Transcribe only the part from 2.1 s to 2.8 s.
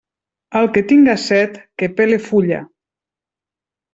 fulla.